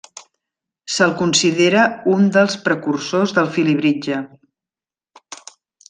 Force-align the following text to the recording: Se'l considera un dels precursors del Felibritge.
Se'l 0.93 1.11
considera 1.19 1.83
un 2.15 2.25
dels 2.37 2.57
precursors 2.69 3.37
del 3.39 3.53
Felibritge. 3.59 4.19